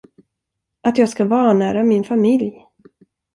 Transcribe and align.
Att 0.81 0.97
jag 0.97 1.09
ska 1.09 1.25
vanära 1.25 1.83
min 1.83 2.03
familj? 2.03 2.65